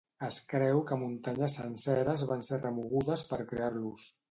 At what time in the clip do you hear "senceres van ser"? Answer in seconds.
1.59-2.61